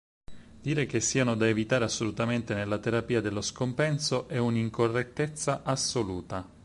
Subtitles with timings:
[0.59, 6.43] Dire che siano da evitare assolutamente nella terapia dello scompenso è un'incorrettezza assoluta.